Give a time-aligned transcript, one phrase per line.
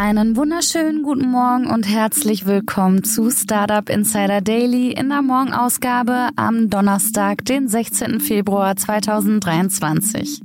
[0.00, 6.70] Einen wunderschönen guten Morgen und herzlich willkommen zu Startup Insider Daily in der Morgenausgabe am
[6.70, 8.18] Donnerstag, den 16.
[8.18, 10.40] Februar 2023.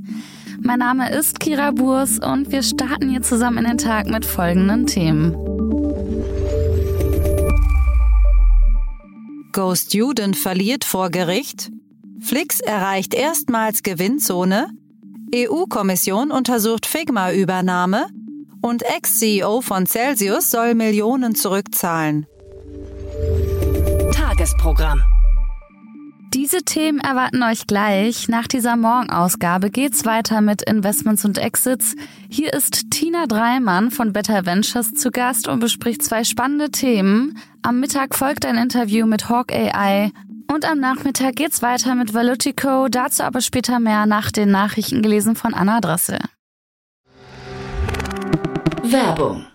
[0.59, 4.87] Mein Name ist Kira Burs und wir starten hier zusammen in den Tag mit folgenden
[4.87, 5.31] Themen.
[9.53, 11.71] Go Student verliert vor Gericht.
[12.19, 14.67] Flix erreicht erstmals Gewinnzone.
[15.33, 18.07] EU-Kommission untersucht Figma-Übernahme.
[18.65, 22.26] Und Ex-CEO von Celsius soll Millionen zurückzahlen.
[24.12, 25.03] Tagesprogramm.
[26.34, 28.27] Diese Themen erwarten euch gleich.
[28.27, 31.95] Nach dieser Morgenausgabe geht's weiter mit Investments und Exits.
[32.27, 37.37] Hier ist Tina Dreimann von Better Ventures zu Gast und bespricht zwei spannende Themen.
[37.62, 40.12] Am Mittag folgt ein Interview mit Hawk AI.
[40.51, 45.35] Und am Nachmittag geht's weiter mit Valutico, dazu aber später mehr nach den Nachrichten gelesen
[45.35, 46.18] von Anna Dressel.
[48.85, 49.54] Werbung.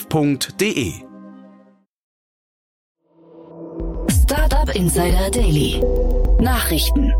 [0.09, 0.93] www.startup.de.
[4.09, 5.81] Startup Insider Daily.
[6.39, 7.13] Nachrichten.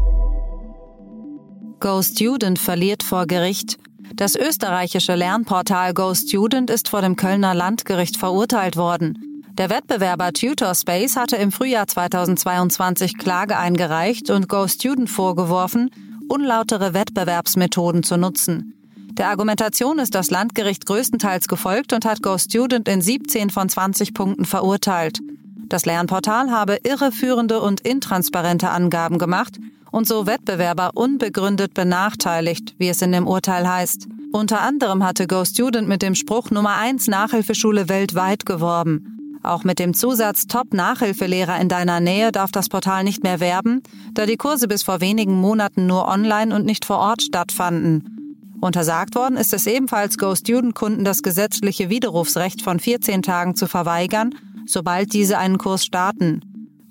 [1.80, 3.78] Go Student verliert vor Gericht.
[4.16, 9.44] Das österreichische Lernportal Go Student ist vor dem Kölner Landgericht verurteilt worden.
[9.58, 15.90] Der Wettbewerber Tutorspace hatte im Frühjahr 2022 Klage eingereicht und Go Student vorgeworfen,
[16.30, 18.81] unlautere Wettbewerbsmethoden zu nutzen.
[19.18, 24.14] Der Argumentation ist das Landgericht größtenteils gefolgt und hat Go Student in 17 von 20
[24.14, 25.20] Punkten verurteilt.
[25.68, 29.60] Das Lernportal habe irreführende und intransparente Angaben gemacht
[29.92, 34.08] und so Wettbewerber unbegründet benachteiligt, wie es in dem Urteil heißt.
[34.32, 39.40] Unter anderem hatte Go Student mit dem Spruch Nummer 1 Nachhilfeschule weltweit geworben.
[39.44, 43.82] Auch mit dem Zusatz Top-Nachhilfelehrer in deiner Nähe darf das Portal nicht mehr werben,
[44.14, 48.21] da die Kurse bis vor wenigen Monaten nur online und nicht vor Ort stattfanden.
[48.62, 54.36] Untersagt worden ist es ebenfalls Go-Student-Kunden das gesetzliche Widerrufsrecht von 14 Tagen zu verweigern,
[54.68, 56.42] sobald diese einen Kurs starten.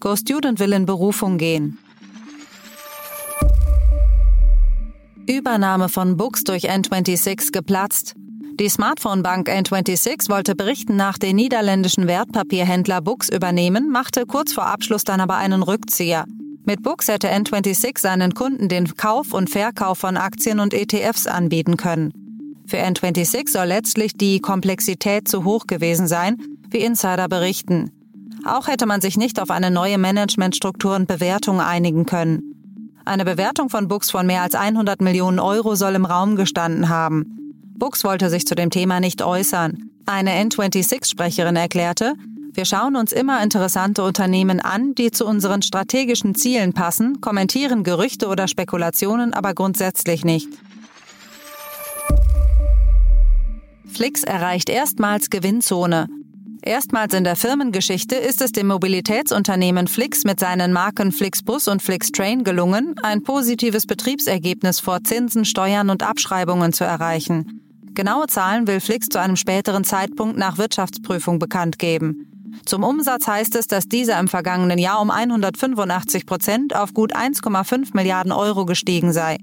[0.00, 1.78] Go-Student will in Berufung gehen.
[5.28, 8.16] Übernahme von Books durch N26 geplatzt.
[8.59, 15.04] Die Smartphone-Bank N26 wollte berichten nach den niederländischen Wertpapierhändler Books übernehmen, machte kurz vor Abschluss
[15.04, 16.25] dann aber einen Rückzieher.
[16.65, 21.76] Mit Books hätte N26 seinen Kunden den Kauf und Verkauf von Aktien und ETFs anbieten
[21.76, 22.12] können.
[22.66, 26.37] Für N26 soll letztlich die Komplexität zu hoch gewesen sein,
[26.71, 27.91] wie Insider berichten.
[28.44, 32.50] Auch hätte man sich nicht auf eine neue Managementstruktur und Bewertung einigen können.
[33.04, 37.56] Eine Bewertung von Books von mehr als 100 Millionen Euro soll im Raum gestanden haben.
[37.75, 39.91] Books wollte sich zu dem Thema nicht äußern.
[40.06, 42.15] Eine N26-Sprecherin erklärte,
[42.52, 48.26] wir schauen uns immer interessante Unternehmen an, die zu unseren strategischen Zielen passen, kommentieren Gerüchte
[48.26, 50.48] oder Spekulationen aber grundsätzlich nicht.
[53.86, 56.08] Flix erreicht erstmals Gewinnzone.
[56.62, 62.44] Erstmals in der Firmengeschichte ist es dem Mobilitätsunternehmen Flix mit seinen Marken Flixbus und Flixtrain
[62.44, 67.60] gelungen, ein positives Betriebsergebnis vor Zinsen, Steuern und Abschreibungen zu erreichen.
[67.94, 72.29] Genaue Zahlen will Flix zu einem späteren Zeitpunkt nach Wirtschaftsprüfung bekannt geben.
[72.64, 77.91] Zum Umsatz heißt es, dass dieser im vergangenen Jahr um 185 Prozent auf gut 1,5
[77.94, 79.38] Milliarden Euro gestiegen sei.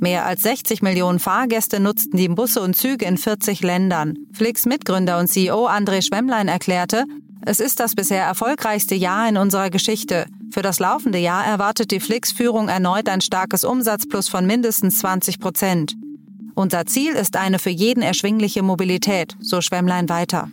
[0.00, 4.14] Mehr als 60 Millionen Fahrgäste nutzten die Busse und Züge in 40 Ländern.
[4.32, 7.04] Flix Mitgründer und CEO André Schwemmlein erklärte,
[7.44, 10.26] es ist das bisher erfolgreichste Jahr in unserer Geschichte.
[10.50, 15.94] Für das laufende Jahr erwartet die Flix-Führung erneut ein starkes Umsatzplus von mindestens 20 Prozent.
[16.54, 20.50] Unser Ziel ist eine für jeden erschwingliche Mobilität, so Schwemmlein weiter.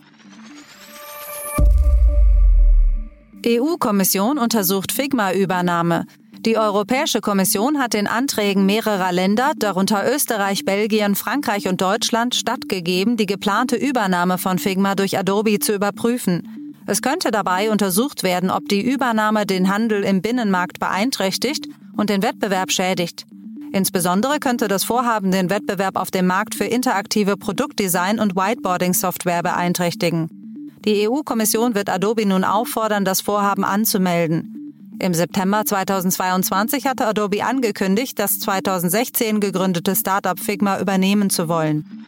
[3.48, 6.08] EU-Kommission untersucht Figma-Übernahme.
[6.40, 13.18] Die Europäische Kommission hat den Anträgen mehrerer Länder, darunter Österreich, Belgien, Frankreich und Deutschland, stattgegeben,
[13.18, 16.74] die geplante Übernahme von Figma durch Adobe zu überprüfen.
[16.88, 22.24] Es könnte dabei untersucht werden, ob die Übernahme den Handel im Binnenmarkt beeinträchtigt und den
[22.24, 23.26] Wettbewerb schädigt.
[23.74, 30.45] Insbesondere könnte das Vorhaben den Wettbewerb auf dem Markt für interaktive Produktdesign und Whiteboarding-Software beeinträchtigen.
[30.86, 34.56] Die EU-Kommission wird Adobe nun auffordern, das Vorhaben anzumelden.
[35.00, 42.06] Im September 2022 hatte Adobe angekündigt, das 2016 gegründete Startup Figma übernehmen zu wollen.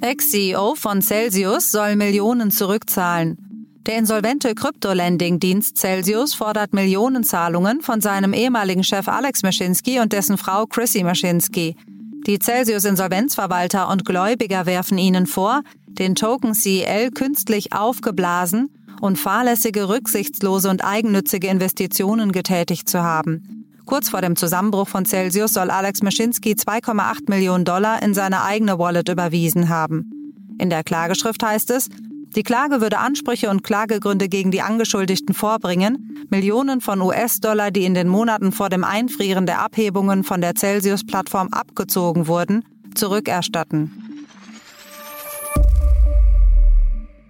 [0.00, 3.38] Ex-CEO von Celsius soll Millionen zurückzahlen.
[3.86, 10.64] Der insolvente Krypto-Lending-Dienst Celsius fordert Millionenzahlungen von seinem ehemaligen Chef Alex Maschinski und dessen Frau
[10.66, 11.76] Chrissy Maschinski.
[12.26, 18.70] Die Celsius-Insolvenzverwalter und Gläubiger werfen ihnen vor, den Token CEL künstlich aufgeblasen
[19.02, 23.66] und fahrlässige, rücksichtslose und eigennützige Investitionen getätigt zu haben.
[23.84, 28.78] Kurz vor dem Zusammenbruch von Celsius soll Alex Maschinski 2,8 Millionen Dollar in seine eigene
[28.78, 30.10] Wallet überwiesen haben.
[30.58, 31.90] In der Klageschrift heißt es,
[32.34, 37.94] die Klage würde Ansprüche und Klagegründe gegen die Angeschuldigten vorbringen, Millionen von US-Dollar, die in
[37.94, 42.64] den Monaten vor dem Einfrieren der Abhebungen von der Celsius-Plattform abgezogen wurden,
[42.94, 44.04] zurückerstatten.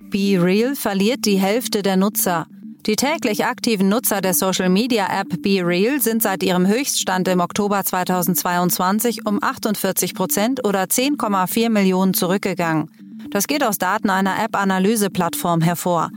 [0.01, 2.47] Be Real verliert die Hälfte der Nutzer.
[2.87, 9.27] Die täglich aktiven Nutzer der Social-Media-App Be Real sind seit ihrem Höchststand im Oktober 2022
[9.27, 13.04] um 48 Prozent oder 10,4 Millionen zurückgegangen.
[13.31, 16.11] Das geht aus Daten einer App-Analyse-Plattform hervor.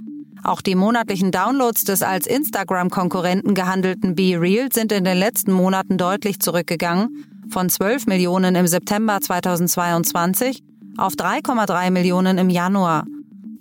[0.44, 5.98] Auch die monatlichen Downloads des als Instagram-Konkurrenten gehandelten Be Real sind in den letzten Monaten
[5.98, 10.64] deutlich zurückgegangen, von 12 Millionen im September 2022
[10.98, 13.06] auf 3,3 Millionen im Januar.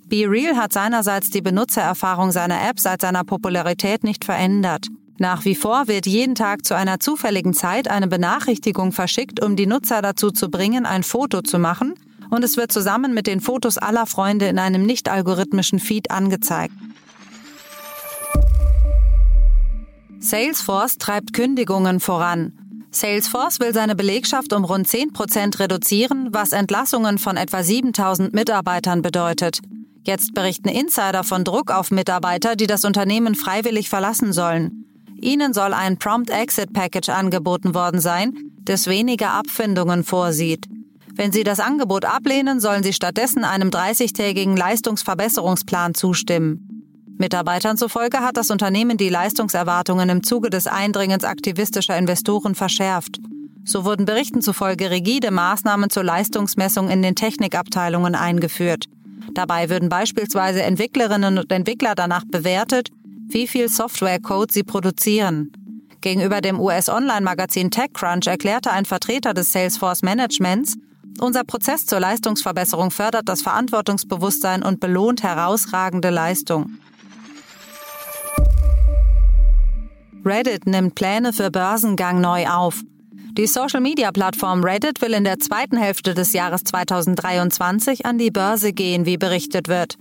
[0.07, 4.87] BeReal hat seinerseits die Benutzererfahrung seiner App seit seiner Popularität nicht verändert.
[5.19, 9.65] Nach wie vor wird jeden Tag zu einer zufälligen Zeit eine Benachrichtigung verschickt, um die
[9.65, 11.95] Nutzer dazu zu bringen, ein Foto zu machen,
[12.29, 16.73] und es wird zusammen mit den Fotos aller Freunde in einem nicht-algorithmischen Feed angezeigt.
[20.19, 22.53] Salesforce treibt Kündigungen voran.
[22.91, 29.01] Salesforce will seine Belegschaft um rund 10 Prozent reduzieren, was Entlassungen von etwa 7000 Mitarbeitern
[29.01, 29.59] bedeutet.
[30.03, 34.85] Jetzt berichten Insider von Druck auf Mitarbeiter, die das Unternehmen freiwillig verlassen sollen.
[35.19, 40.65] Ihnen soll ein Prompt Exit Package angeboten worden sein, das weniger Abfindungen vorsieht.
[41.17, 46.77] Wenn Sie das Angebot ablehnen, sollen Sie stattdessen einem 30-tägigen Leistungsverbesserungsplan zustimmen.
[47.17, 53.19] Mitarbeitern zufolge hat das Unternehmen die Leistungserwartungen im Zuge des Eindringens aktivistischer Investoren verschärft.
[53.65, 58.85] So wurden Berichten zufolge rigide Maßnahmen zur Leistungsmessung in den Technikabteilungen eingeführt.
[59.33, 62.89] Dabei würden beispielsweise Entwicklerinnen und Entwickler danach bewertet,
[63.27, 65.51] wie viel Softwarecode sie produzieren.
[66.01, 70.77] Gegenüber dem US-Online-Magazin TechCrunch erklärte ein Vertreter des Salesforce Managements,
[71.21, 76.77] unser Prozess zur Leistungsverbesserung fördert das Verantwortungsbewusstsein und belohnt herausragende Leistung.
[80.25, 82.81] Reddit nimmt Pläne für Börsengang neu auf.
[83.37, 89.05] Die Social-Media-Plattform Reddit will in der zweiten Hälfte des Jahres 2023 an die Börse gehen,
[89.05, 89.97] wie berichtet wird.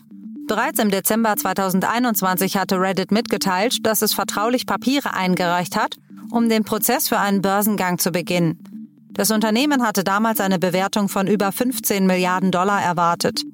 [0.48, 5.96] Bereits im Dezember 2021 hatte Reddit mitgeteilt, dass es vertraulich Papiere eingereicht hat,
[6.30, 8.75] um den Prozess für einen Börsengang zu beginnen.
[9.16, 13.44] Das Unternehmen hatte damals eine Bewertung von über 15 Milliarden Dollar erwartet.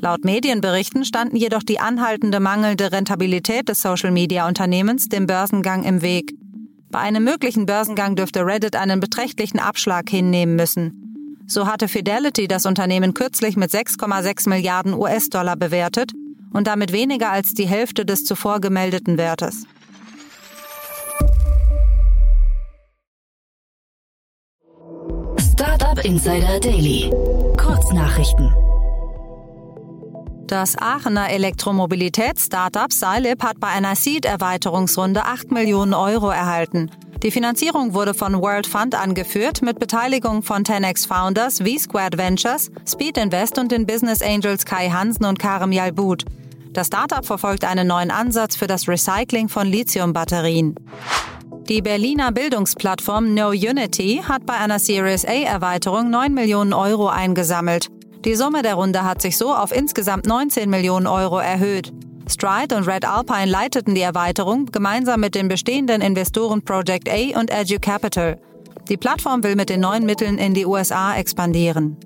[0.00, 6.34] Laut Medienberichten standen jedoch die anhaltende mangelnde Rentabilität des Social-Media-Unternehmens dem Börsengang im Weg.
[6.90, 11.44] Bei einem möglichen Börsengang dürfte Reddit einen beträchtlichen Abschlag hinnehmen müssen.
[11.46, 16.10] So hatte Fidelity das Unternehmen kürzlich mit 6,6 Milliarden US-Dollar bewertet
[16.52, 19.62] und damit weniger als die Hälfte des zuvor gemeldeten Wertes.
[26.04, 27.10] Insider Daily.
[27.56, 28.52] Kurznachrichten.
[30.46, 36.90] Das Aachener Elektromobilitäts-Startup Silip hat bei einer Seed-Erweiterungsrunde 8 Millionen Euro erhalten.
[37.22, 43.18] Die Finanzierung wurde von World Fund angeführt mit Beteiligung von 10x Founders, V-Squared Ventures, Speed
[43.18, 46.24] Invest und den Business Angels Kai Hansen und Karim Yalbut.
[46.72, 50.76] Das Startup verfolgt einen neuen Ansatz für das Recycling von Lithiumbatterien.
[51.68, 57.88] Die Berliner Bildungsplattform No Unity hat bei einer Series A Erweiterung 9 Millionen Euro eingesammelt.
[58.24, 61.92] Die Summe der Runde hat sich so auf insgesamt 19 Millionen Euro erhöht.
[62.26, 67.50] Stride und Red Alpine leiteten die Erweiterung gemeinsam mit den bestehenden Investoren Project A und
[67.52, 68.40] Edu Capital.
[68.88, 71.98] Die Plattform will mit den neuen Mitteln in die USA expandieren.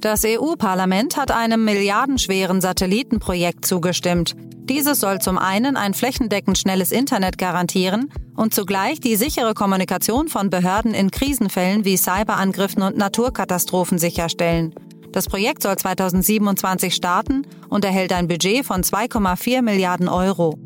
[0.00, 4.36] Das EU-Parlament hat einem milliardenschweren Satellitenprojekt zugestimmt.
[4.68, 10.50] Dieses soll zum einen ein flächendeckend schnelles Internet garantieren und zugleich die sichere Kommunikation von
[10.50, 14.72] Behörden in Krisenfällen wie Cyberangriffen und Naturkatastrophen sicherstellen.
[15.10, 20.56] Das Projekt soll 2027 starten und erhält ein Budget von 2,4 Milliarden Euro.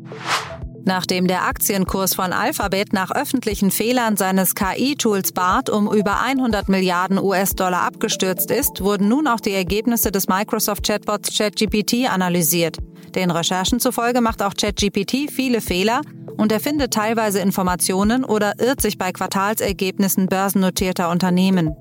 [0.85, 7.17] Nachdem der Aktienkurs von Alphabet nach öffentlichen Fehlern seines KI-Tools BART um über 100 Milliarden
[7.17, 12.77] US-Dollar abgestürzt ist, wurden nun auch die Ergebnisse des Microsoft-Chatbots ChatGPT analysiert.
[13.15, 16.01] Den Recherchen zufolge macht auch ChatGPT viele Fehler
[16.35, 21.75] und er findet teilweise Informationen oder irrt sich bei Quartalsergebnissen börsennotierter Unternehmen.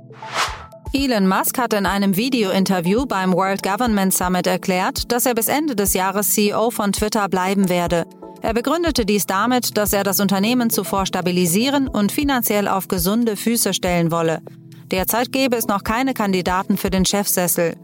[0.93, 5.75] Elon Musk hat in einem Video-Interview beim World Government Summit erklärt, dass er bis Ende
[5.75, 8.05] des Jahres CEO von Twitter bleiben werde.
[8.43, 13.73] Er begründete dies damit, dass er das Unternehmen zuvor stabilisieren und finanziell auf gesunde Füße
[13.73, 14.43] stellen wolle.
[14.91, 17.77] Derzeit gäbe es noch keine Kandidaten für den Chefsessel.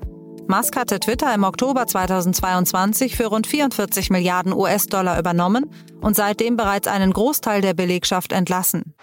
[0.49, 6.89] Musk hatte Twitter im Oktober 2022 für rund 44 Milliarden US-Dollar übernommen und seitdem bereits
[6.89, 8.95] einen Großteil der Belegschaft entlassen.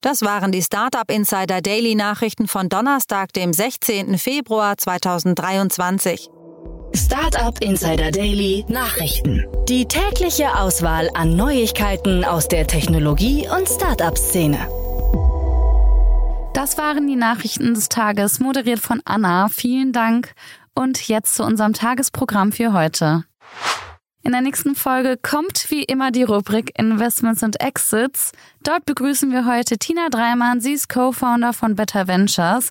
[0.00, 4.16] Das waren die Startup Insider Daily Nachrichten von Donnerstag, dem 16.
[4.16, 6.30] Februar 2023.
[6.94, 9.44] Startup Insider Daily Nachrichten.
[9.68, 14.58] Die tägliche Auswahl an Neuigkeiten aus der Technologie- und Startup-Szene.
[16.52, 19.48] Das waren die Nachrichten des Tages, moderiert von Anna.
[19.48, 20.34] Vielen Dank
[20.74, 23.24] und jetzt zu unserem Tagesprogramm für heute.
[24.22, 28.32] In der nächsten Folge kommt wie immer die Rubrik Investments und Exits.
[28.64, 30.60] Dort begrüßen wir heute Tina Dreimann.
[30.60, 32.70] Sie ist Co-Founder von Better Ventures.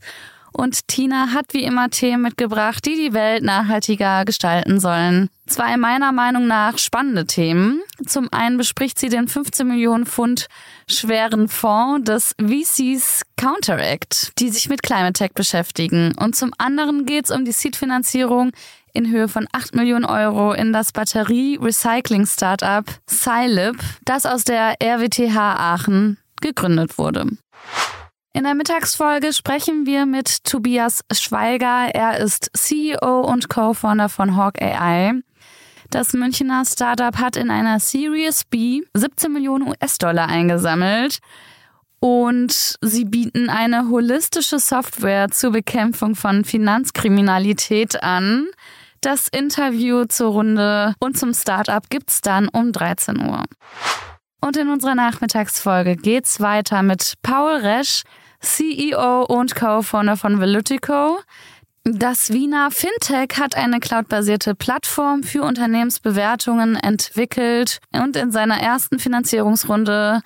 [0.51, 5.29] Und Tina hat wie immer Themen mitgebracht, die die Welt nachhaltiger gestalten sollen.
[5.47, 7.81] Zwei meiner Meinung nach spannende Themen.
[8.05, 10.47] Zum einen bespricht sie den 15 Millionen Pfund
[10.87, 16.13] schweren Fonds des VCs Counteract, die sich mit Climate Tech beschäftigen.
[16.17, 18.51] Und zum anderen geht es um die Seed-Finanzierung
[18.93, 26.17] in Höhe von 8 Millionen Euro in das Batterie-Recycling-Startup Scilib, das aus der RWTH Aachen
[26.41, 27.27] gegründet wurde.
[28.39, 31.93] In der Mittagsfolge sprechen wir mit Tobias Schweiger.
[31.93, 35.11] Er ist CEO und Co-Founder von Hawk AI.
[35.89, 41.19] Das Münchner Startup hat in einer Series B 17 Millionen US-Dollar eingesammelt
[41.99, 48.47] und sie bieten eine holistische Software zur Bekämpfung von Finanzkriminalität an.
[49.01, 53.43] Das Interview zur Runde und zum Startup gibt's dann um 13 Uhr.
[54.39, 58.03] Und in unserer Nachmittagsfolge geht's weiter mit Paul Resch,
[58.39, 61.19] CEO und Co-Founder von Velutico.
[61.83, 70.21] Das Wiener Fintech hat eine cloudbasierte Plattform für Unternehmensbewertungen entwickelt und in seiner ersten Finanzierungsrunde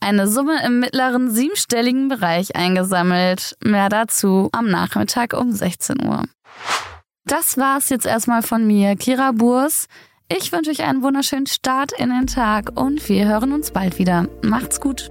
[0.00, 3.56] eine Summe im mittleren siebenstelligen Bereich eingesammelt.
[3.62, 6.24] Mehr dazu am Nachmittag um 16 Uhr.
[7.24, 9.86] Das war's jetzt erstmal von mir, Kira Burs.
[10.28, 14.28] Ich wünsche euch einen wunderschönen Start in den Tag und wir hören uns bald wieder.
[14.42, 15.10] Macht's gut.